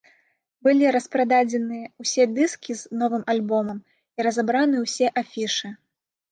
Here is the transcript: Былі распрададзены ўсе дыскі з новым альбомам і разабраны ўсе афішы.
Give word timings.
Былі 0.67 0.87
распрададзены 0.95 1.79
ўсе 2.05 2.23
дыскі 2.39 2.77
з 2.81 3.03
новым 3.03 3.23
альбомам 3.37 3.77
і 3.87 4.19
разабраны 4.31 4.77
ўсе 4.89 5.15
афішы. 5.25 5.67